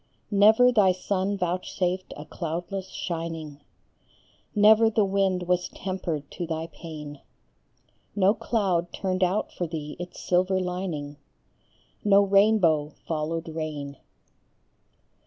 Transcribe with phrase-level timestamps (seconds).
[0.31, 3.61] Never thy sun vouchsafed a cloudless shining,
[4.55, 7.21] Never the wind was tempered to thy pain;
[8.15, 11.17] No cloud turned out for thee its silver lining,
[12.03, 13.97] No rainbow followed rain.